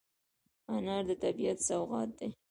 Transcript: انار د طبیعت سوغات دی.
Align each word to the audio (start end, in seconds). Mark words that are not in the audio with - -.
انار 0.73 1.03
د 1.07 1.11
طبیعت 1.23 1.57
سوغات 1.67 2.09
دی. 2.19 2.29